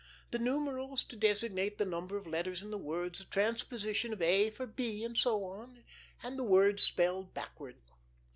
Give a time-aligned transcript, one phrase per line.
[0.31, 4.49] "The numerals to designate the number of letters in the words, the transposition of 'a'
[4.49, 5.83] for 'b', and so on,
[6.23, 7.87] and the words spelled backwards.